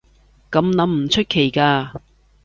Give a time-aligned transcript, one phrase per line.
[0.49, 1.99] 噉諗唔出奇㗎